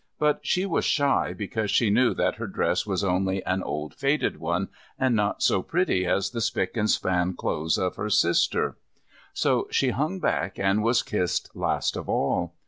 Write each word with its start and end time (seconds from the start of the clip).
But 0.17 0.39
she 0.41 0.65
was 0.65 0.83
shy 0.83 1.31
because 1.37 1.69
she 1.69 1.91
knew 1.91 2.15
that 2.15 2.37
her 2.37 2.47
dress 2.47 2.87
was 2.87 3.03
only 3.03 3.45
an 3.45 3.61
old 3.61 3.93
faded 3.93 4.39
one, 4.39 4.69
and 4.97 5.15
not 5.15 5.43
so 5.43 5.61
pretty 5.61 6.07
as 6.07 6.31
the 6.31 6.41
spick 6.41 6.75
and 6.75 6.89
span 6.89 7.35
clothes 7.35 7.77
of 7.77 7.97
her 7.97 8.09
sisters. 8.09 8.73
So 9.35 9.67
she 9.69 9.89
hung 9.91 10.19
back 10.19 10.57
and 10.57 10.81
was 10.81 11.03
kissed 11.03 11.55
last 11.55 11.95
of 11.95 12.09
all. 12.09 12.55